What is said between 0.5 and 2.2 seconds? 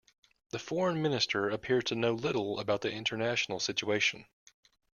foreign minister appears to know